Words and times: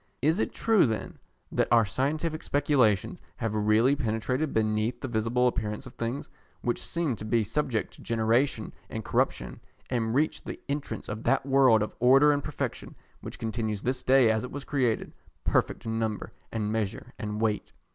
Is 0.23 0.39
it 0.39 0.51
true 0.51 0.87
then 0.87 1.19
that 1.51 1.67
our 1.71 1.85
scientific 1.85 2.41
speculations 2.41 3.21
have 3.35 3.53
really 3.53 3.95
penetrated 3.95 4.51
beneath 4.51 4.99
the 4.99 5.07
visible 5.07 5.47
appearance 5.47 5.85
of 5.85 5.93
things, 5.93 6.27
which 6.61 6.81
seem 6.81 7.15
to 7.17 7.23
be 7.23 7.43
subject 7.43 7.93
to 7.93 8.01
generation 8.01 8.73
and 8.89 9.05
corruption, 9.05 9.59
and 9.91 10.15
reached 10.15 10.45
the 10.47 10.59
entrance 10.67 11.07
of 11.07 11.21
that 11.25 11.45
world 11.45 11.83
of 11.83 11.93
order 11.99 12.31
and 12.31 12.43
perfection, 12.43 12.95
which 13.19 13.37
continues 13.37 13.83
this 13.83 14.01
day 14.01 14.31
as 14.31 14.43
it 14.43 14.49
was 14.51 14.65
created, 14.65 15.13
perfect 15.43 15.85
in 15.85 15.99
number 15.99 16.33
and 16.51 16.71
measure 16.71 17.13
and 17.19 17.39
weight? 17.39 17.71